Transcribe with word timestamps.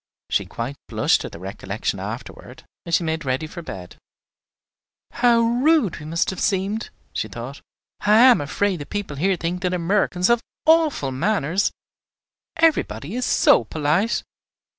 She 0.31 0.47
quite 0.47 0.77
blushed 0.87 1.25
at 1.25 1.31
the 1.31 1.37
recollection 1.37 1.99
afterward, 1.99 2.63
as 2.87 2.95
she 2.95 3.03
made 3.03 3.23
ready 3.23 3.45
for 3.45 3.61
bed. 3.61 3.97
"How 5.11 5.41
rude 5.41 5.99
we 5.99 6.07
must 6.07 6.31
have 6.31 6.39
seemed!" 6.39 6.89
she 7.13 7.27
thought. 7.27 7.61
"I 7.99 8.13
am 8.17 8.41
afraid 8.41 8.77
the 8.77 8.87
people 8.87 9.17
here 9.17 9.35
think 9.37 9.61
that 9.61 9.75
Americans 9.75 10.29
have 10.29 10.41
awful 10.65 11.11
manners, 11.11 11.71
everybody 12.57 13.13
is 13.13 13.27
so 13.27 13.63
polite. 13.63 14.23